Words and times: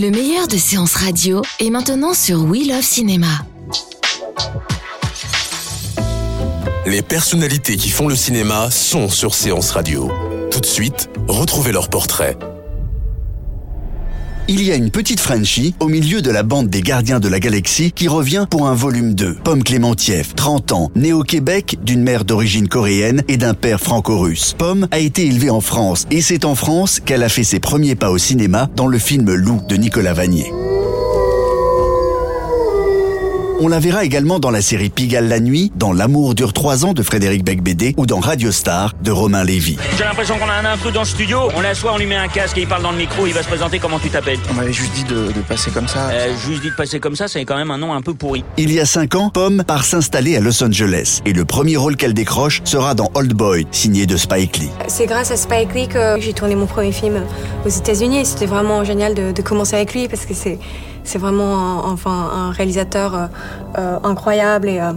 Le 0.00 0.10
meilleur 0.10 0.48
de 0.48 0.56
séances 0.56 0.94
radio 0.94 1.42
est 1.58 1.68
maintenant 1.68 2.14
sur 2.14 2.44
We 2.44 2.66
Love 2.66 2.80
Cinéma. 2.80 3.44
Les 6.86 7.02
personnalités 7.02 7.76
qui 7.76 7.90
font 7.90 8.08
le 8.08 8.16
cinéma 8.16 8.70
sont 8.70 9.10
sur 9.10 9.34
Séance 9.34 9.72
Radio. 9.72 10.10
Tout 10.50 10.60
de 10.60 10.64
suite, 10.64 11.10
retrouvez 11.28 11.72
leur 11.72 11.90
portrait. 11.90 12.38
Il 14.48 14.62
y 14.62 14.72
a 14.72 14.74
une 14.74 14.90
petite 14.90 15.20
Frenchie 15.20 15.74
au 15.80 15.88
milieu 15.88 16.22
de 16.22 16.30
la 16.30 16.42
bande 16.42 16.68
des 16.68 16.82
gardiens 16.82 17.20
de 17.20 17.28
la 17.28 17.40
galaxie 17.40 17.92
qui 17.92 18.08
revient 18.08 18.46
pour 18.50 18.66
un 18.66 18.74
volume 18.74 19.14
2. 19.14 19.34
Pomme 19.44 19.62
Clémentieff, 19.62 20.34
30 20.34 20.72
ans, 20.72 20.90
née 20.96 21.12
au 21.12 21.22
Québec, 21.22 21.78
d'une 21.82 22.02
mère 22.02 22.24
d'origine 22.24 22.68
coréenne 22.68 23.22
et 23.28 23.36
d'un 23.36 23.54
père 23.54 23.80
franco-russe. 23.80 24.54
Pomme 24.58 24.88
a 24.90 24.98
été 24.98 25.26
élevée 25.26 25.50
en 25.50 25.60
France 25.60 26.06
et 26.10 26.20
c'est 26.20 26.44
en 26.44 26.54
France 26.54 27.00
qu'elle 27.00 27.22
a 27.22 27.28
fait 27.28 27.44
ses 27.44 27.60
premiers 27.60 27.94
pas 27.94 28.10
au 28.10 28.18
cinéma 28.18 28.68
dans 28.76 28.86
le 28.86 28.98
film 28.98 29.32
Loup 29.32 29.60
de 29.68 29.76
Nicolas 29.76 30.14
Vanier. 30.14 30.52
On 33.62 33.68
la 33.68 33.78
verra 33.78 34.06
également 34.06 34.38
dans 34.38 34.50
la 34.50 34.62
série 34.62 34.88
Pigalle 34.88 35.28
la 35.28 35.38
nuit, 35.38 35.70
dans 35.76 35.92
L'amour 35.92 36.34
dure 36.34 36.54
trois 36.54 36.86
ans 36.86 36.94
de 36.94 37.02
Frédéric 37.02 37.44
Becbédé 37.44 37.94
ou 37.98 38.06
dans 38.06 38.18
Radio 38.18 38.50
Star 38.52 38.94
de 39.04 39.10
Romain 39.10 39.44
Lévy. 39.44 39.76
J'ai 39.98 40.04
l'impression 40.04 40.38
qu'on 40.38 40.48
a 40.48 40.54
un 40.54 40.64
intrus 40.64 40.94
dans 40.94 41.00
le 41.02 41.06
studio. 41.06 41.40
On 41.54 41.60
l'assoit, 41.60 41.92
on 41.92 41.98
lui 41.98 42.06
met 42.06 42.16
un 42.16 42.28
casque 42.28 42.56
et 42.56 42.62
il 42.62 42.66
parle 42.66 42.82
dans 42.82 42.92
le 42.92 42.96
micro. 42.96 43.26
Il 43.26 43.34
va 43.34 43.42
se 43.42 43.48
présenter 43.48 43.78
comment 43.78 43.98
tu 43.98 44.08
t'appelles? 44.08 44.38
On 44.50 44.54
m'avait 44.54 44.72
juste 44.72 44.94
dit 44.94 45.04
de, 45.04 45.26
de 45.30 45.40
passer 45.46 45.70
comme 45.72 45.88
ça. 45.88 46.08
Euh, 46.08 46.34
juste 46.48 46.62
dit 46.62 46.70
de 46.70 46.74
passer 46.74 47.00
comme 47.00 47.16
ça, 47.16 47.28
c'est 47.28 47.44
quand 47.44 47.58
même 47.58 47.70
un 47.70 47.76
nom 47.76 47.92
un 47.92 48.00
peu 48.00 48.14
pourri. 48.14 48.44
Il 48.56 48.72
y 48.72 48.80
a 48.80 48.86
cinq 48.86 49.14
ans, 49.14 49.28
Pomme 49.28 49.62
part 49.62 49.84
s'installer 49.84 50.38
à 50.38 50.40
Los 50.40 50.64
Angeles 50.64 51.20
et 51.26 51.34
le 51.34 51.44
premier 51.44 51.76
rôle 51.76 51.96
qu'elle 51.96 52.14
décroche 52.14 52.62
sera 52.64 52.94
dans 52.94 53.10
Old 53.12 53.34
Boy, 53.34 53.66
signé 53.72 54.06
de 54.06 54.16
Spike 54.16 54.56
Lee. 54.56 54.70
C'est 54.88 55.04
grâce 55.04 55.32
à 55.32 55.36
Spike 55.36 55.74
Lee 55.74 55.86
que 55.86 56.16
j'ai 56.18 56.32
tourné 56.32 56.54
mon 56.54 56.64
premier 56.64 56.92
film 56.92 57.24
aux 57.66 57.68
États-Unis. 57.68 58.24
C'était 58.24 58.46
vraiment 58.46 58.84
génial 58.84 59.12
de, 59.14 59.32
de 59.32 59.42
commencer 59.42 59.76
avec 59.76 59.92
lui 59.92 60.08
parce 60.08 60.24
que 60.24 60.32
c'est 60.32 60.58
c'est 61.04 61.18
vraiment 61.18 61.84
un, 61.86 61.92
enfin 61.92 62.30
un 62.32 62.50
réalisateur 62.50 63.14
euh, 63.14 63.26
euh, 63.78 63.98
incroyable 64.04 64.68
et 64.68 64.80
euh, 64.80 64.92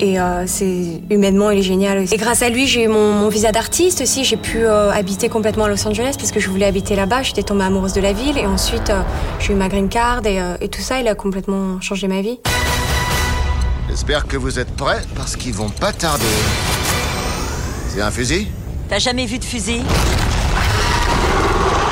et 0.00 0.18
euh, 0.18 0.44
c'est 0.46 1.02
humainement 1.08 1.50
il 1.50 1.60
est 1.60 1.62
génial. 1.62 1.98
Et 2.12 2.16
grâce 2.16 2.42
à 2.42 2.48
lui, 2.48 2.66
j'ai 2.66 2.84
eu 2.84 2.88
mon, 2.88 3.12
mon 3.12 3.28
visa 3.28 3.52
d'artiste 3.52 4.00
aussi. 4.00 4.24
J'ai 4.24 4.36
pu 4.36 4.58
euh, 4.58 4.90
habiter 4.90 5.28
complètement 5.28 5.64
à 5.64 5.68
Los 5.68 5.86
Angeles 5.86 6.16
parce 6.18 6.32
que 6.32 6.40
je 6.40 6.50
voulais 6.50 6.66
habiter 6.66 6.96
là-bas. 6.96 7.22
J'étais 7.22 7.44
tombée 7.44 7.64
amoureuse 7.64 7.92
de 7.92 8.00
la 8.00 8.12
ville 8.12 8.36
et 8.36 8.46
ensuite 8.46 8.90
euh, 8.90 9.02
j'ai 9.38 9.52
eu 9.52 9.56
ma 9.56 9.68
green 9.68 9.88
card 9.88 10.26
et, 10.26 10.40
et 10.60 10.68
tout 10.68 10.82
ça, 10.82 10.98
il 10.98 11.06
a 11.06 11.14
complètement 11.14 11.80
changé 11.80 12.08
ma 12.08 12.22
vie. 12.22 12.40
J'espère 13.88 14.26
que 14.26 14.36
vous 14.36 14.58
êtes 14.58 14.74
prêts 14.74 15.02
parce 15.14 15.36
qu'ils 15.36 15.54
vont 15.54 15.70
pas 15.70 15.92
tarder. 15.92 16.24
C'est 17.88 18.02
un 18.02 18.10
fusil? 18.10 18.48
T'as 18.88 18.98
jamais 18.98 19.26
vu 19.26 19.38
de 19.38 19.44
fusil? 19.44 19.82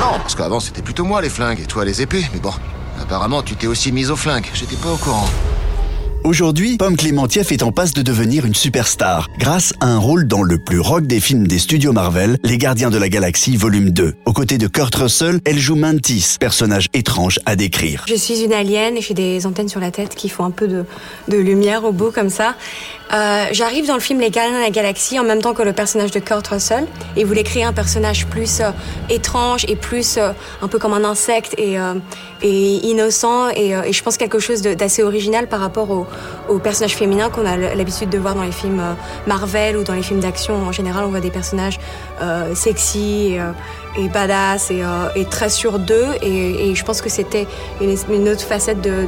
Non, 0.01 0.19
parce 0.19 0.35
qu'avant 0.35 0.59
c'était 0.59 0.83
plutôt 0.83 1.05
moi 1.05 1.23
les 1.23 1.29
flingues 1.29 1.61
et 1.61 1.67
toi 1.67 1.85
les 1.85 2.03
épées. 2.03 2.27
Mais 2.35 2.41
bon, 2.41 2.53
apparemment 3.01 3.43
tu 3.43 3.57
t'es 3.57 3.67
aussi 3.67 3.93
mise 3.93 4.11
aux 4.11 4.17
flingues. 4.17 4.51
J'étais 4.55 4.77
pas 4.77 4.91
au 4.91 4.97
courant. 4.97 5.29
Aujourd'hui, 6.25 6.77
Pomme 6.77 6.97
Clémentieff 6.97 7.51
est 7.51 7.65
en 7.65 7.73
passe 7.73 7.95
de 7.95 8.01
devenir 8.01 8.47
une 8.47 8.55
superstar 8.55 9.29
grâce 9.39 9.73
à 9.81 9.87
un 9.87 9.99
rôle 9.99 10.29
dans 10.29 10.45
le 10.45 10.57
plus 10.57 10.79
rock 10.79 11.05
des 11.05 11.19
films 11.19 11.49
des 11.49 11.59
studios 11.59 11.93
Marvel, 11.93 12.39
Les 12.45 12.59
Gardiens 12.59 12.91
de 12.91 12.99
la 12.99 13.09
Galaxie 13.09 13.57
volume 13.57 13.91
2. 13.91 14.15
Aux 14.25 14.33
côtés 14.33 14.57
de 14.57 14.69
Kurt 14.69 14.95
Russell, 14.95 15.41
elle 15.45 15.59
joue 15.59 15.75
Mantis, 15.75 16.37
personnage 16.39 16.89
étrange 16.95 17.41
à 17.45 17.57
décrire. 17.57 18.05
Je 18.09 18.15
suis 18.15 18.43
une 18.43 18.53
alien 18.53 18.97
et 18.97 19.01
j'ai 19.01 19.15
des 19.15 19.47
antennes 19.47 19.69
sur 19.69 19.81
la 19.81 19.91
tête 19.91 20.15
qui 20.15 20.29
font 20.29 20.45
un 20.45 20.53
peu 20.53 20.69
de, 20.69 20.85
de 21.27 21.39
lumière 21.39 21.85
au 21.85 21.91
bout 21.91 22.13
comme 22.13 22.31
ça. 22.31 22.55
Euh, 23.13 23.47
J'arrive 23.51 23.89
dans 23.89 23.95
le 23.95 24.01
film 24.01 24.21
Les 24.21 24.31
Gardiens 24.31 24.57
de 24.59 24.63
la 24.63 24.71
Galaxie 24.71 25.19
en 25.19 25.25
même 25.25 25.43
temps 25.43 25.55
que 25.55 25.63
le 25.63 25.73
personnage 25.73 26.13
de 26.13 26.21
Kurt 26.21 26.47
Russell 26.47 26.87
et 27.17 27.25
voulait 27.25 27.43
créer 27.43 27.65
un 27.65 27.73
personnage 27.73 28.27
plus 28.27 28.61
euh, 28.61 28.71
étrange 29.11 29.67
et 29.69 29.75
plus 29.77 30.19
euh, 30.19 30.31
un 30.63 30.69
peu 30.69 30.79
comme 30.79 30.95
un 30.95 31.05
insecte 31.05 31.55
et, 31.59 31.79
euh, 31.79 31.95
et 32.43 32.77
innocent 32.87 33.51
et, 33.51 33.71
et, 33.71 33.93
je 33.93 34.03
pense 34.03 34.17
quelque 34.17 34.39
chose 34.39 34.63
d'assez 34.63 35.03
original 35.03 35.49
par 35.49 35.61
rapport 35.61 35.91
aux, 35.91 36.07
aux 36.49 36.59
personnages 36.59 36.97
féminins 36.97 37.31
qu'on 37.31 37.47
a 37.47 37.57
l'habitude 37.57 38.11
de 38.11 38.19
voir 38.19 38.35
dans 38.35 38.43
les 38.43 38.53
films 38.53 38.81
euh, 38.81 38.95
Marvel 39.27 39.77
ou 39.77 39.85
dans 39.85 39.95
les 39.95 40.03
films 40.03 40.21
d'action. 40.21 40.55
En 40.55 40.73
général, 40.73 41.05
on 41.05 41.09
voit 41.09 41.21
des 41.21 41.31
personnages 41.31 41.79
sexy 42.55 43.35
et, 43.35 43.41
et 43.99 44.09
badass 44.09 44.71
et, 44.71 45.25
très 45.27 45.49
sûrs 45.49 45.79
d'eux 45.79 46.07
et, 46.23 46.75
je 46.75 46.85
pense 46.85 47.03
que 47.03 47.09
c'était 47.09 47.47
une 47.81 48.29
autre 48.29 48.43
facette 48.43 48.81
de 48.81 49.07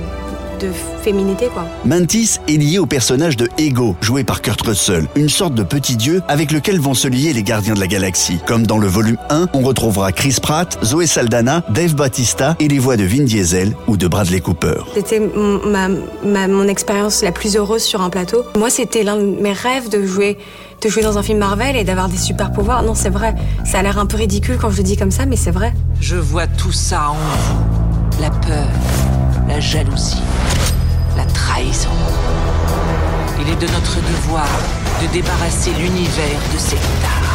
de 0.60 0.70
féminité 1.02 1.48
quoi. 1.52 1.66
Mantis 1.84 2.38
est 2.48 2.56
lié 2.56 2.78
au 2.78 2.86
personnage 2.86 3.36
de 3.36 3.48
Ego, 3.58 3.96
joué 4.00 4.24
par 4.24 4.42
Kurt 4.42 4.60
Russell, 4.62 5.06
une 5.16 5.28
sorte 5.28 5.54
de 5.54 5.62
petit 5.62 5.96
dieu 5.96 6.22
avec 6.28 6.52
lequel 6.52 6.80
vont 6.80 6.94
se 6.94 7.08
lier 7.08 7.32
les 7.32 7.42
gardiens 7.42 7.74
de 7.74 7.80
la 7.80 7.86
galaxie. 7.86 8.38
Comme 8.46 8.66
dans 8.66 8.78
le 8.78 8.86
volume 8.86 9.18
1, 9.30 9.48
on 9.52 9.60
retrouvera 9.60 10.12
Chris 10.12 10.36
Pratt, 10.40 10.78
Zoé 10.84 11.06
Saldana, 11.06 11.62
Dave 11.70 11.94
Bautista 11.94 12.56
et 12.60 12.68
les 12.68 12.78
voix 12.78 12.96
de 12.96 13.04
Vin 13.04 13.24
Diesel 13.24 13.74
ou 13.86 13.96
de 13.96 14.08
Bradley 14.08 14.40
Cooper. 14.40 14.82
C'était 14.94 15.20
ma, 15.20 15.88
ma, 16.24 16.48
mon 16.48 16.68
expérience 16.68 17.22
la 17.22 17.32
plus 17.32 17.56
heureuse 17.56 17.82
sur 17.82 18.00
un 18.00 18.10
plateau. 18.10 18.44
Moi, 18.56 18.70
c'était 18.70 19.02
l'un 19.02 19.16
de 19.16 19.40
mes 19.40 19.52
rêves 19.52 19.88
de 19.88 20.04
jouer 20.04 20.38
de 20.82 20.88
jouer 20.90 21.02
dans 21.02 21.16
un 21.16 21.22
film 21.22 21.38
Marvel 21.38 21.76
et 21.76 21.84
d'avoir 21.84 22.08
des 22.08 22.18
super 22.18 22.52
pouvoirs. 22.52 22.82
Non, 22.82 22.94
c'est 22.94 23.08
vrai. 23.08 23.34
Ça 23.64 23.78
a 23.78 23.82
l'air 23.82 23.98
un 23.98 24.06
peu 24.06 24.18
ridicule 24.18 24.58
quand 24.60 24.70
je 24.70 24.76
le 24.76 24.82
dis 24.82 24.96
comme 24.96 25.10
ça, 25.10 25.24
mais 25.24 25.36
c'est 25.36 25.50
vrai. 25.50 25.72
Je 26.00 26.16
vois 26.16 26.46
tout 26.46 26.72
ça 26.72 27.10
en 27.10 27.14
vous. 27.14 28.20
La 28.20 28.30
peur, 28.30 28.68
la 29.48 29.60
jalousie, 29.60 30.22
la 31.16 31.24
trahison. 31.26 31.90
Il 33.40 33.48
est 33.48 33.56
de 33.56 33.72
notre 33.72 33.96
devoir 33.96 34.48
de 35.02 35.12
débarrasser 35.12 35.70
l'univers 35.78 36.40
de 36.52 36.58
ces 36.58 36.76
tares. 36.76 37.34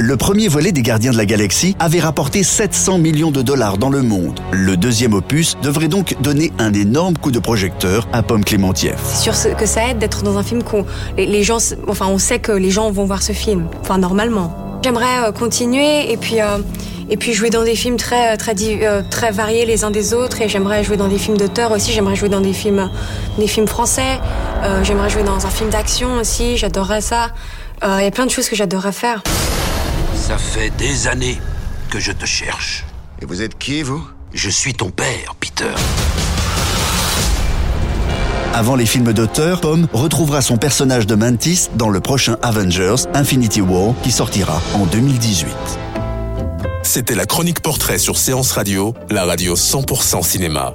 Le 0.00 0.16
premier 0.16 0.46
volet 0.46 0.70
des 0.70 0.82
Gardiens 0.82 1.10
de 1.10 1.16
la 1.16 1.26
Galaxie 1.26 1.74
avait 1.80 1.98
rapporté 1.98 2.44
700 2.44 2.98
millions 2.98 3.32
de 3.32 3.42
dollars 3.42 3.78
dans 3.78 3.90
le 3.90 4.02
monde. 4.02 4.38
Le 4.52 4.76
deuxième 4.76 5.12
opus 5.12 5.56
devrait 5.60 5.88
donc 5.88 6.14
donner 6.22 6.52
un 6.60 6.72
énorme 6.72 7.18
coup 7.18 7.32
de 7.32 7.40
projecteur 7.40 8.06
à 8.12 8.22
Pomme 8.22 8.44
Clémentieff. 8.44 9.00
C'est 9.02 9.32
sûr 9.32 9.56
que 9.56 9.66
ça 9.66 9.88
aide 9.88 9.98
d'être 9.98 10.22
dans 10.22 10.38
un 10.38 10.44
film 10.44 10.62
qu'on 10.62 10.86
les, 11.16 11.26
les, 11.26 11.42
gens, 11.42 11.58
enfin 11.88 12.06
on 12.06 12.18
sait 12.18 12.38
que 12.38 12.52
les 12.52 12.70
gens 12.70 12.92
vont 12.92 13.06
voir 13.06 13.22
ce 13.22 13.32
film, 13.32 13.66
enfin 13.80 13.98
normalement. 13.98 14.80
J'aimerais 14.84 15.26
euh, 15.26 15.32
continuer 15.32 16.12
et 16.12 16.16
puis 16.16 16.40
euh, 16.40 16.58
et 17.10 17.16
puis 17.16 17.32
jouer 17.32 17.50
dans 17.50 17.64
des 17.64 17.74
films 17.74 17.96
très 17.96 18.36
très 18.36 18.54
euh, 18.60 19.02
très 19.08 19.30
variés 19.30 19.66
les 19.66 19.84
uns 19.84 19.90
des 19.90 20.14
autres. 20.14 20.42
Et 20.42 20.48
j'aimerais 20.48 20.84
jouer 20.84 20.96
dans 20.96 21.08
des 21.08 21.18
films 21.18 21.36
d'auteur 21.36 21.72
aussi. 21.72 21.92
J'aimerais 21.92 22.16
jouer 22.16 22.28
dans 22.28 22.40
des 22.40 22.52
films 22.52 22.90
des 23.38 23.46
films 23.46 23.68
français. 23.68 24.20
Euh, 24.62 24.82
j'aimerais 24.84 25.10
jouer 25.10 25.22
dans 25.22 25.46
un 25.46 25.50
film 25.50 25.70
d'action 25.70 26.14
aussi. 26.14 26.56
J'adorerais 26.56 27.00
ça. 27.00 27.30
Il 27.82 27.88
euh, 27.88 28.02
y 28.02 28.06
a 28.06 28.10
plein 28.10 28.26
de 28.26 28.30
choses 28.30 28.48
que 28.48 28.56
j'adorerais 28.56 28.92
faire. 28.92 29.22
Ça 30.14 30.36
fait 30.36 30.70
des 30.76 31.06
années 31.06 31.38
que 31.90 32.00
je 32.00 32.12
te 32.12 32.26
cherche. 32.26 32.84
Et 33.22 33.24
vous 33.24 33.42
êtes 33.42 33.56
qui 33.56 33.82
vous? 33.82 34.04
Je 34.34 34.50
suis 34.50 34.74
ton 34.74 34.90
père 34.90 35.34
Peter. 35.40 35.64
Avant 38.52 38.74
les 38.74 38.86
films 38.86 39.12
d'auteur, 39.12 39.60
Pomme 39.60 39.86
retrouvera 39.92 40.42
son 40.42 40.56
personnage 40.56 41.06
de 41.06 41.14
Mantis 41.14 41.68
dans 41.76 41.90
le 41.90 42.00
prochain 42.00 42.36
Avengers 42.42 43.04
Infinity 43.14 43.60
War 43.60 43.94
qui 44.02 44.10
sortira 44.10 44.60
en 44.74 44.84
2018. 44.86 45.46
C'était 46.88 47.14
la 47.14 47.26
chronique 47.26 47.60
portrait 47.60 47.98
sur 47.98 48.16
Séance 48.16 48.50
Radio, 48.52 48.94
la 49.10 49.26
radio 49.26 49.54
100% 49.56 50.24
cinéma. 50.24 50.74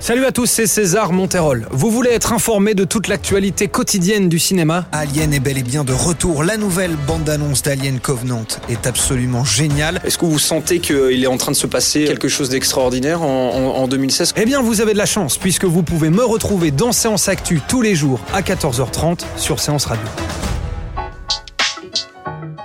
Salut 0.00 0.24
à 0.24 0.32
tous, 0.32 0.46
c'est 0.46 0.66
César 0.66 1.12
Monterol. 1.12 1.68
Vous 1.70 1.90
voulez 1.90 2.08
être 2.08 2.32
informé 2.32 2.72
de 2.72 2.84
toute 2.84 3.08
l'actualité 3.08 3.68
quotidienne 3.68 4.30
du 4.30 4.38
cinéma 4.38 4.86
Alien 4.90 5.34
est 5.34 5.38
bel 5.38 5.58
et 5.58 5.62
bien 5.62 5.84
de 5.84 5.92
retour. 5.92 6.44
La 6.44 6.56
nouvelle 6.56 6.96
bande-annonce 7.06 7.60
d'Alien 7.60 8.00
Covenant 8.00 8.46
est 8.70 8.86
absolument 8.86 9.44
géniale. 9.44 10.00
Est-ce 10.02 10.16
que 10.16 10.24
vous 10.24 10.38
sentez 10.38 10.78
qu'il 10.80 11.22
est 11.22 11.26
en 11.26 11.36
train 11.36 11.52
de 11.52 11.56
se 11.56 11.66
passer 11.66 12.04
quelque 12.04 12.28
chose 12.28 12.48
d'extraordinaire 12.48 13.20
en, 13.20 13.50
en, 13.76 13.82
en 13.82 13.88
2016 13.88 14.32
Eh 14.36 14.46
bien, 14.46 14.62
vous 14.62 14.80
avez 14.80 14.94
de 14.94 14.98
la 14.98 15.04
chance, 15.04 15.36
puisque 15.36 15.66
vous 15.66 15.82
pouvez 15.82 16.08
me 16.08 16.24
retrouver 16.24 16.70
dans 16.70 16.92
Séance 16.92 17.28
Actu 17.28 17.60
tous 17.68 17.82
les 17.82 17.94
jours 17.94 18.20
à 18.32 18.40
14h30 18.40 19.18
sur 19.36 19.60
Séance 19.60 19.84
Radio. 19.84 20.08